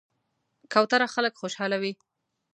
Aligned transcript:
کوتره 0.73 1.07
خلک 1.13 1.33
خوشحالوي. 1.39 1.93